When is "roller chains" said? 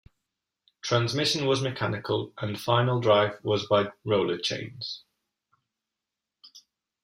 4.03-5.03